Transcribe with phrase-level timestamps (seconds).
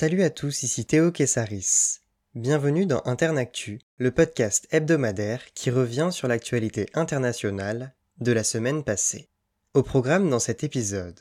[0.00, 1.98] Salut à tous, ici Théo Kessaris.
[2.34, 9.28] Bienvenue dans Internactu, le podcast hebdomadaire qui revient sur l'actualité internationale de la semaine passée.
[9.74, 11.18] Au programme dans cet épisode.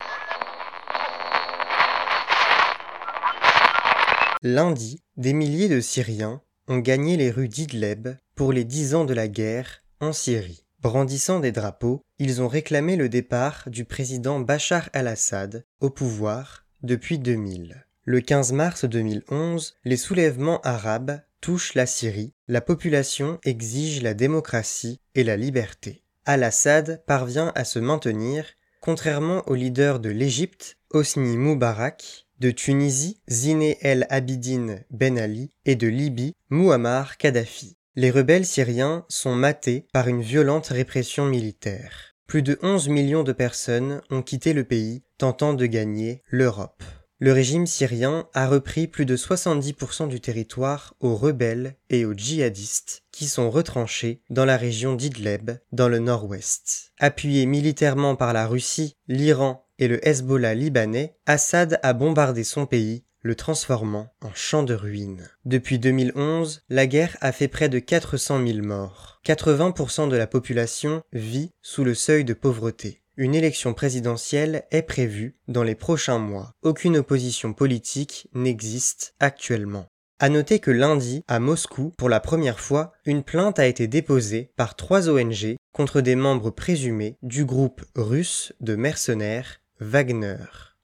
[4.43, 9.13] Lundi, des milliers de Syriens ont gagné les rues d'Idleb pour les dix ans de
[9.13, 10.63] la guerre en Syrie.
[10.79, 17.19] Brandissant des drapeaux, ils ont réclamé le départ du président Bachar al-Assad au pouvoir depuis
[17.19, 17.88] 2000.
[18.05, 24.99] Le 15 mars 2011, les soulèvements arabes touchent la Syrie, la population exige la démocratie
[25.15, 26.03] et la liberté.
[26.25, 28.45] Al-Assad parvient à se maintenir,
[28.81, 35.75] contrairement aux leaders de l'Égypte, Hosni Moubarak, de Tunisie, Zine El Abidine Ben Ali et
[35.75, 37.75] de Libye, Muammar Kadhafi.
[37.95, 42.15] Les rebelles syriens sont matés par une violente répression militaire.
[42.27, 46.83] Plus de 11 millions de personnes ont quitté le pays tentant de gagner l'Europe.
[47.21, 53.03] Le régime syrien a repris plus de 70% du territoire aux rebelles et aux djihadistes
[53.11, 56.93] qui sont retranchés dans la région d'Idleb, dans le nord-ouest.
[56.97, 63.03] Appuyé militairement par la Russie, l'Iran et le Hezbollah libanais, Assad a bombardé son pays
[63.21, 65.29] le transformant en champ de ruines.
[65.43, 69.19] Depuis 2011, la guerre a fait près de 400 000 morts.
[69.25, 73.01] 80% de la population vit sous le seuil de pauvreté.
[73.21, 76.53] Une élection présidentielle est prévue dans les prochains mois.
[76.61, 79.87] Aucune opposition politique n'existe actuellement.
[80.19, 84.53] À noter que lundi, à Moscou, pour la première fois, une plainte a été déposée
[84.55, 90.37] par trois ONG contre des membres présumés du groupe russe de mercenaires Wagner.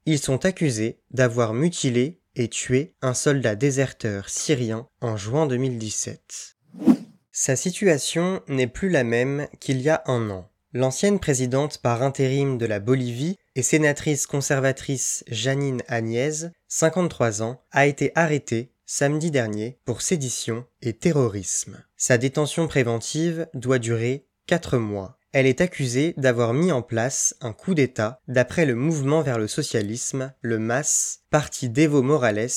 [0.04, 6.58] Ils sont accusés d'avoir mutilé et tué un soldat déserteur syrien en juin 2017.
[7.32, 10.50] Sa situation n'est plus la même qu'il y a un an.
[10.78, 17.86] L'ancienne présidente par intérim de la Bolivie et sénatrice conservatrice Janine Agnès, 53 ans, a
[17.86, 21.82] été arrêtée samedi dernier pour sédition et terrorisme.
[21.96, 25.16] Sa détention préventive doit durer 4 mois.
[25.38, 29.48] Elle est accusée d'avoir mis en place un coup d'État d'après le mouvement vers le
[29.48, 32.48] socialisme, le MAS, parti d'Evo Morales,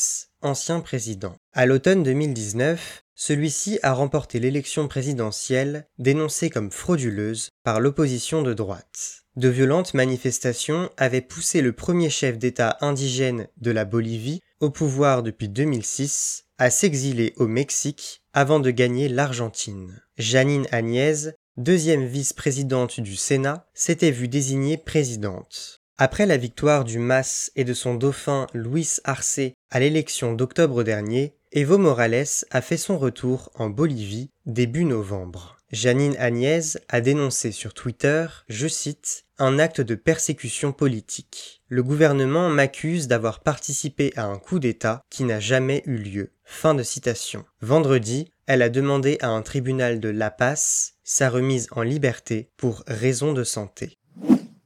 [0.41, 1.35] ancien président.
[1.51, 9.25] À l'automne 2019, celui-ci a remporté l'élection présidentielle dénoncée comme frauduleuse par l'opposition de droite.
[9.35, 15.21] De violentes manifestations avaient poussé le premier chef d'État indigène de la Bolivie, au pouvoir
[15.21, 20.01] depuis 2006, à s'exiler au Mexique avant de gagner l'Argentine.
[20.17, 25.81] Janine Agnès, deuxième vice-présidente du Sénat, s'était vue désignée présidente.
[25.97, 31.35] Après la victoire du MAS et de son dauphin Luis Arce à l'élection d'octobre dernier,
[31.51, 35.57] Evo Morales a fait son retour en Bolivie début novembre.
[35.71, 41.61] Janine Agnès a dénoncé sur Twitter, je cite, un acte de persécution politique.
[41.67, 46.31] Le gouvernement m'accuse d'avoir participé à un coup d'État qui n'a jamais eu lieu.
[46.43, 47.45] Fin de citation.
[47.61, 52.83] Vendredi, elle a demandé à un tribunal de La Paz sa remise en liberté pour
[52.87, 53.99] raison de santé.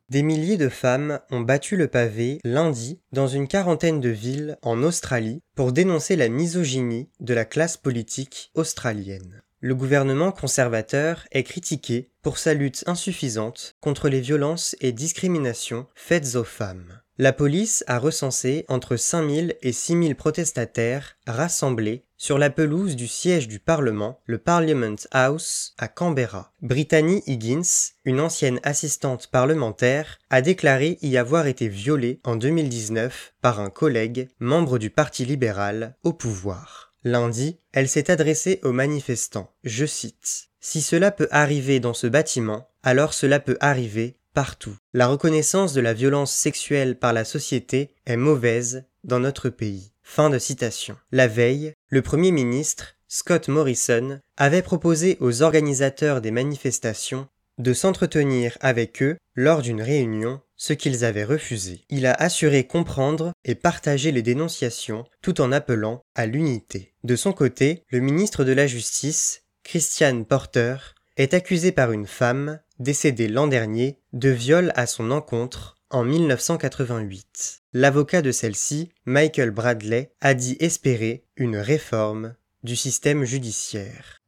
[0.07, 4.81] Des milliers de femmes ont battu le pavé lundi dans une quarantaine de villes en
[4.83, 9.41] Australie pour dénoncer la misogynie de la classe politique australienne.
[9.59, 16.35] Le gouvernement conservateur est critiqué pour sa lutte insuffisante contre les violences et discriminations faites
[16.35, 17.02] aux femmes.
[17.19, 23.47] La police a recensé entre 5000 et 6000 protestataires rassemblés sur la pelouse du siège
[23.47, 26.53] du Parlement, le Parliament House, à Canberra.
[26.63, 33.59] Brittany Higgins, une ancienne assistante parlementaire, a déclaré y avoir été violée en 2019 par
[33.59, 36.94] un collègue, membre du Parti libéral, au pouvoir.
[37.04, 39.54] Lundi, elle s'est adressée aux manifestants.
[39.63, 40.48] Je cite.
[40.62, 44.75] Si cela peut arriver dans ce bâtiment, alors cela peut arriver partout.
[44.94, 49.91] La reconnaissance de la violence sexuelle par la société est mauvaise dans notre pays.
[50.03, 50.97] Fin de citation.
[51.12, 57.27] La veille, le Premier ministre, Scott Morrison, avait proposé aux organisateurs des manifestations
[57.59, 61.85] de s'entretenir avec eux lors d'une réunion, ce qu'ils avaient refusé.
[61.89, 66.94] Il a assuré comprendre et partager les dénonciations tout en appelant à l'unité.
[67.03, 70.75] De son côté, le ministre de la Justice, Christian Porter,
[71.18, 77.61] est accusé par une femme, décédée l'an dernier, de viol à son encontre en 1988.
[77.73, 84.21] L'avocat de celle-ci, Michael Bradley, a dit espérer une réforme du système judiciaire.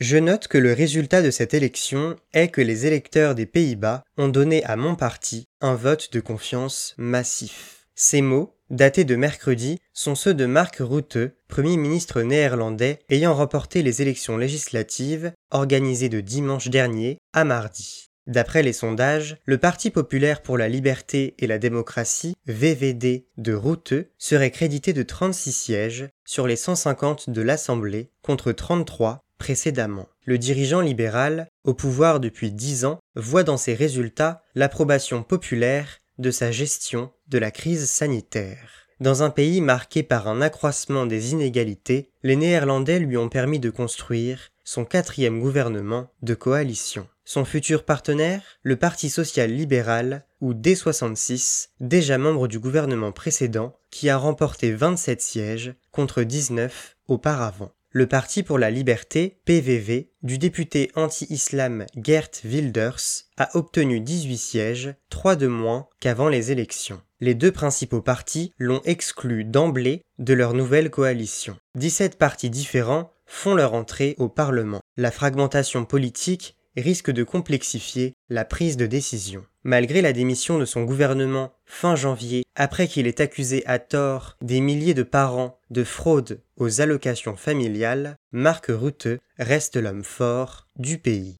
[0.00, 4.28] Je note que le résultat de cette élection est que les électeurs des Pays-Bas ont
[4.28, 7.86] donné à mon parti un vote de confiance massif.
[7.94, 11.18] Ces mots, datés de mercredi, sont ceux de Mark Rutte,
[11.48, 18.08] Premier ministre néerlandais ayant remporté les élections législatives organisées de dimanche dernier à mardi.
[18.26, 24.10] D'après les sondages, le Parti populaire pour la liberté et la démocratie, VVD, de Routeux,
[24.16, 30.08] serait crédité de 36 sièges sur les 150 de l'Assemblée contre 33 précédemment.
[30.24, 36.30] Le dirigeant libéral, au pouvoir depuis 10 ans, voit dans ses résultats l'approbation populaire de
[36.30, 38.86] sa gestion de la crise sanitaire.
[39.00, 43.70] Dans un pays marqué par un accroissement des inégalités, les Néerlandais lui ont permis de
[43.70, 47.06] construire son quatrième gouvernement de coalition.
[47.24, 54.10] Son futur partenaire, le Parti social libéral, ou D66, déjà membre du gouvernement précédent, qui
[54.10, 57.72] a remporté 27 sièges contre 19 auparavant.
[57.96, 64.94] Le Parti pour la liberté, PVV, du député anti-islam Gert Wilders, a obtenu 18 sièges,
[65.10, 67.00] 3 de moins qu'avant les élections.
[67.20, 71.56] Les deux principaux partis l'ont exclu d'emblée de leur nouvelle coalition.
[71.76, 74.80] 17 partis différents font leur entrée au Parlement.
[74.96, 79.44] La fragmentation politique risque de complexifier la prise de décision.
[79.62, 84.60] Malgré la démission de son gouvernement fin janvier, après qu'il ait accusé à tort des
[84.60, 91.36] milliers de parents de fraude aux allocations familiales, Marc Rutte reste l'homme fort du pays.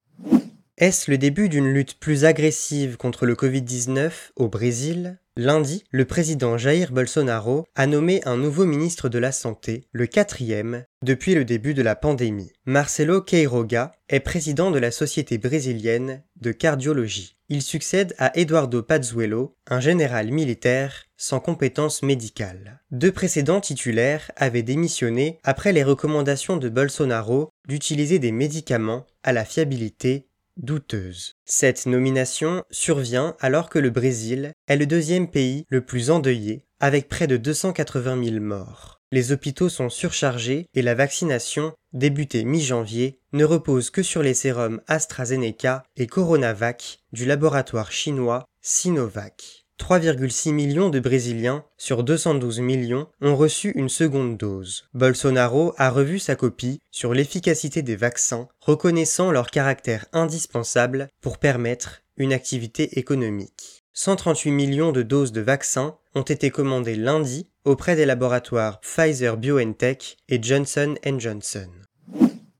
[0.78, 5.18] Est-ce le début d'une lutte plus agressive contre le Covid-19 au Brésil?
[5.36, 10.84] Lundi, le président Jair Bolsonaro a nommé un nouveau ministre de la Santé, le quatrième,
[11.02, 12.52] depuis le début de la pandémie.
[12.66, 17.36] Marcelo Queiroga est président de la Société brésilienne de cardiologie.
[17.48, 22.80] Il succède à Eduardo Pazuello, un général militaire sans compétences médicales.
[22.92, 29.44] Deux précédents titulaires avaient démissionné après les recommandations de Bolsonaro d'utiliser des médicaments à la
[29.44, 31.34] fiabilité douteuse.
[31.44, 37.08] Cette nomination survient alors que le Brésil est le deuxième pays le plus endeuillé, avec
[37.08, 39.00] près de 280 000 morts.
[39.12, 44.80] Les hôpitaux sont surchargés et la vaccination, débutée mi-janvier, ne repose que sur les sérums
[44.88, 49.63] AstraZeneca et Coronavac du laboratoire chinois Sinovac.
[49.78, 54.88] 3,6 millions de Brésiliens sur 212 millions ont reçu une seconde dose.
[54.94, 62.02] Bolsonaro a revu sa copie sur l'efficacité des vaccins, reconnaissant leur caractère indispensable pour permettre
[62.16, 63.84] une activité économique.
[63.94, 70.16] 138 millions de doses de vaccins ont été commandées lundi auprès des laboratoires Pfizer BioNTech
[70.28, 71.68] et Johnson Johnson.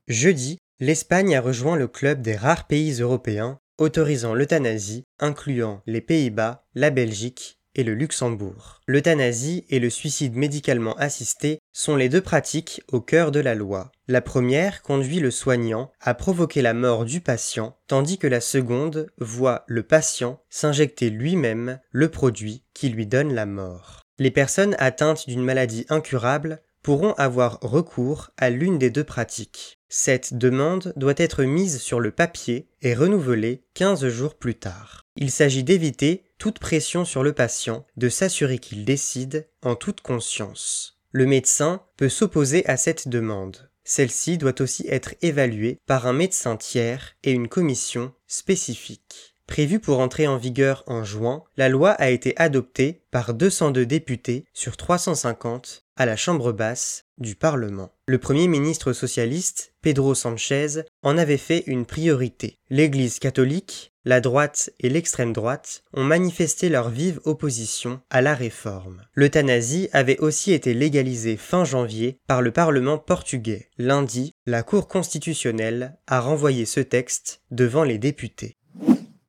[0.07, 6.65] Jeudi, l'Espagne a rejoint le club des rares pays européens autorisant l'euthanasie, incluant les Pays-Bas,
[6.75, 8.79] la Belgique et le Luxembourg.
[8.87, 13.91] L'euthanasie et le suicide médicalement assisté sont les deux pratiques au cœur de la loi.
[14.07, 19.07] La première conduit le soignant à provoquer la mort du patient, tandis que la seconde
[19.17, 24.01] voit le patient s'injecter lui-même le produit qui lui donne la mort.
[24.17, 29.79] Les personnes atteintes d'une maladie incurable pourront avoir recours à l'une des deux pratiques.
[29.89, 35.01] Cette demande doit être mise sur le papier et renouvelée 15 jours plus tard.
[35.15, 40.99] Il s'agit d'éviter toute pression sur le patient, de s'assurer qu'il décide en toute conscience.
[41.09, 43.71] Le médecin peut s'opposer à cette demande.
[43.83, 49.33] Celle-ci doit aussi être évaluée par un médecin tiers et une commission spécifique.
[49.47, 54.45] Prévue pour entrer en vigueur en juin, la loi a été adoptée par 202 députés
[54.53, 57.91] sur 350 à la Chambre basse du Parlement.
[58.07, 62.59] Le Premier ministre socialiste, Pedro Sanchez, en avait fait une priorité.
[62.69, 69.01] L'Église catholique, la droite et l'extrême droite ont manifesté leur vive opposition à la réforme.
[69.13, 73.69] L'euthanasie avait aussi été légalisée fin janvier par le Parlement portugais.
[73.77, 78.57] Lundi, la Cour constitutionnelle a renvoyé ce texte devant les députés.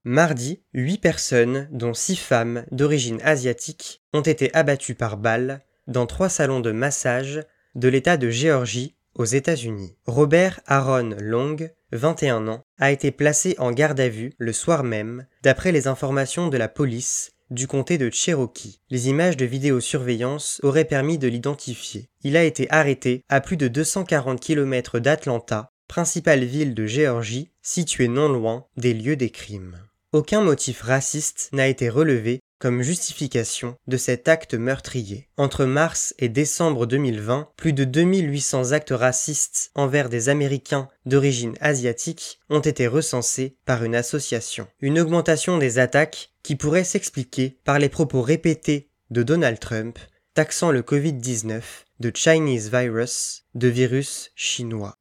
[0.04, 6.28] Mardi, huit personnes, dont six femmes d'origine asiatique, ont été abattues par balles dans trois
[6.28, 7.42] salons de massage
[7.74, 9.96] de l'État de Géorgie aux États-Unis.
[10.06, 11.56] Robert Aaron Long,
[11.92, 16.48] 21 ans, a été placé en garde à vue le soir même, d'après les informations
[16.48, 18.80] de la police du comté de Cherokee.
[18.90, 22.08] Les images de vidéosurveillance auraient permis de l'identifier.
[22.22, 28.08] Il a été arrêté à plus de 240 km d'Atlanta, principale ville de Géorgie, située
[28.08, 29.78] non loin des lieux des crimes.
[30.12, 35.28] Aucun motif raciste n'a été relevé comme justification de cet acte meurtrier.
[35.36, 42.40] Entre mars et décembre 2020, plus de 2800 actes racistes envers des Américains d'origine asiatique
[42.48, 44.66] ont été recensés par une association.
[44.80, 49.98] Une augmentation des attaques qui pourrait s'expliquer par les propos répétés de Donald Trump
[50.34, 51.62] taxant le Covid-19
[52.00, 54.98] de Chinese virus, de virus chinois.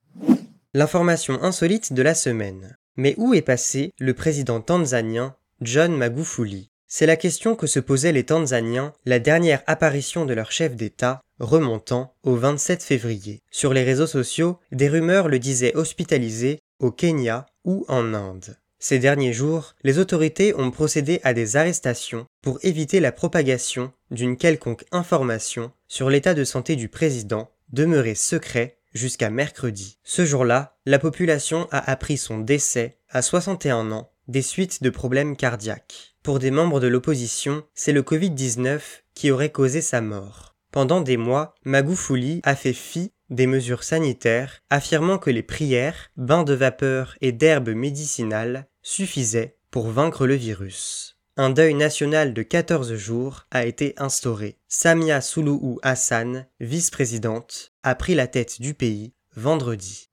[0.74, 2.78] L'information insolite de la semaine.
[2.98, 6.70] Mais où est passé le président tanzanien John Magufuli?
[6.98, 11.20] C'est la question que se posaient les Tanzaniens la dernière apparition de leur chef d'État
[11.42, 13.42] remontant au 27 février.
[13.52, 18.56] Sur les réseaux sociaux, des rumeurs le disaient hospitalisé au Kenya ou en Inde.
[18.80, 24.38] Ces derniers jours, les autorités ont procédé à des arrestations pour éviter la propagation d'une
[24.38, 29.98] quelconque information sur l'état de santé du président, demeuré secret jusqu'à mercredi.
[30.06, 35.36] Ce jour-là, la population a appris son décès à 61 ans des suites de problèmes
[35.36, 36.16] cardiaques.
[36.24, 38.82] Pour des membres de l'opposition, c'est le Covid-19
[39.14, 40.56] qui aurait causé sa mort.
[40.72, 46.44] Pendant des mois, Magoufouli a fait fi des mesures sanitaires, affirmant que les prières, bains
[46.44, 51.18] de vapeur et d'herbes médicinales suffisaient pour vaincre le virus.
[51.38, 54.58] Un deuil national de 14 jours a été instauré.
[54.68, 60.10] Samia Suluhu Hassan, vice-présidente, a pris la tête du pays vendredi.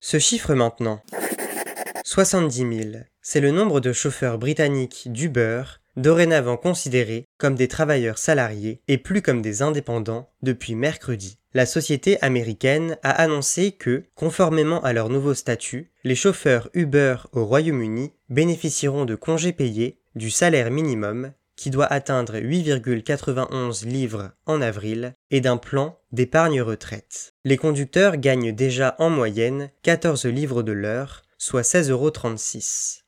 [0.00, 1.02] Ce chiffre maintenant.
[2.04, 3.04] 70 000.
[3.22, 5.62] C'est le nombre de chauffeurs britanniques d'Uber
[5.96, 11.38] dorénavant considérés comme des travailleurs salariés et plus comme des indépendants depuis mercredi.
[11.52, 17.44] La société américaine a annoncé que, conformément à leur nouveau statut, les chauffeurs Uber au
[17.44, 25.14] Royaume-Uni bénéficieront de congés payés, du salaire minimum, qui doit atteindre 8,91 livres en avril,
[25.30, 27.34] et d'un plan d'épargne retraite.
[27.44, 32.12] Les conducteurs gagnent déjà en moyenne 14 livres de l'heure, soit 16,36 euros.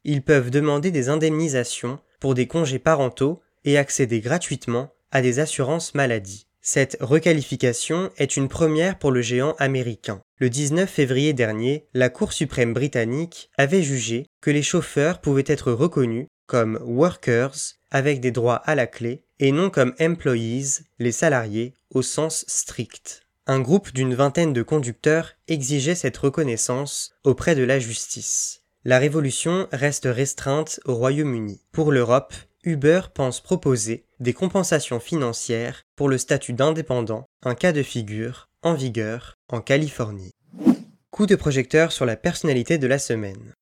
[0.04, 5.94] Ils peuvent demander des indemnisations pour des congés parentaux et accéder gratuitement à des assurances
[5.94, 6.46] maladie.
[6.62, 10.22] Cette requalification est une première pour le géant américain.
[10.38, 15.70] Le 19 février dernier, la Cour suprême britannique avait jugé que les chauffeurs pouvaient être
[15.70, 17.56] reconnus comme workers
[17.90, 23.26] avec des droits à la clé et non comme employees, les salariés, au sens strict.
[23.48, 28.62] Un groupe d'une vingtaine de conducteurs exigeait cette reconnaissance auprès de la justice.
[28.84, 31.60] La révolution reste restreinte au Royaume-Uni.
[31.72, 37.82] Pour l'Europe, Uber pense proposer des compensations financières pour le statut d'indépendant, un cas de
[37.82, 40.30] figure en vigueur en Californie.
[41.10, 43.54] Coup de projecteur sur la personnalité de la semaine.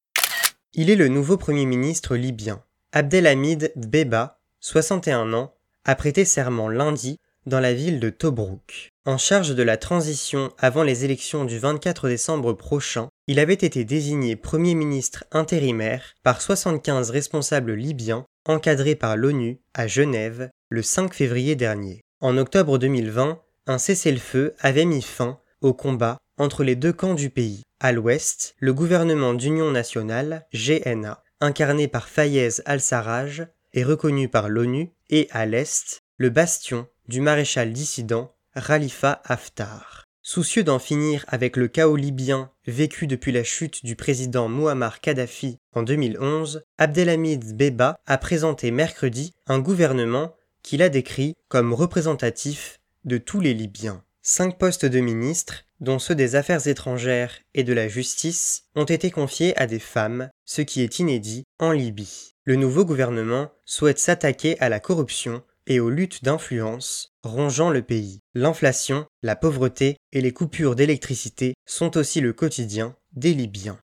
[0.75, 2.63] Il est le nouveau Premier ministre libyen.
[2.93, 5.55] Abdelhamid Dbeba, 61 ans,
[5.87, 8.91] a prêté serment lundi dans la ville de Tobruk.
[9.07, 13.85] En charge de la transition avant les élections du 24 décembre prochain, il avait été
[13.85, 21.15] désigné Premier ministre intérimaire par 75 responsables libyens encadrés par l'ONU à Genève le 5
[21.15, 22.03] février dernier.
[22.21, 27.31] En octobre 2020, un cessez-le-feu avait mis fin au combat entre les deux camps du
[27.31, 27.63] pays.
[27.81, 34.93] À l'ouest, le gouvernement d'union nationale, GNA, incarné par Fayez al-Sarraj, est reconnu par l'ONU,
[35.09, 40.07] et à l'est, le bastion du maréchal dissident Khalifa Haftar.
[40.23, 45.59] Soucieux d'en finir avec le chaos libyen vécu depuis la chute du président Muammar Kadhafi
[45.73, 53.19] en 2011, Abdelhamid Beba a présenté mercredi un gouvernement qu'il a décrit comme représentatif de
[53.19, 54.05] tous les Libyens.
[54.23, 59.11] Cinq postes de ministres, dont ceux des Affaires étrangères et de la justice, ont été
[59.11, 62.37] confiés à des femmes, ce qui est inédit en Libye.
[62.45, 68.21] Le nouveau gouvernement souhaite s'attaquer à la corruption et aux luttes d'influence rongeant le pays.
[68.35, 73.79] L'inflation, la pauvreté et les coupures d'électricité sont aussi le quotidien des Libyens.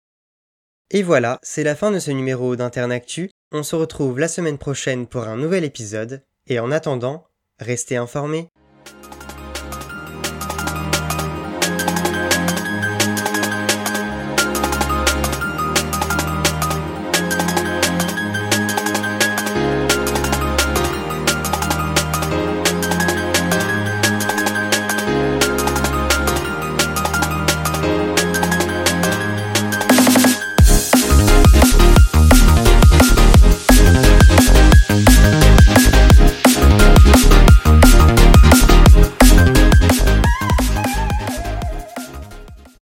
[0.90, 3.30] Et voilà, c'est la fin de ce numéro d'Internactu.
[3.52, 7.26] On se retrouve la semaine prochaine pour un nouvel épisode, et en attendant,
[7.58, 8.48] restez informés.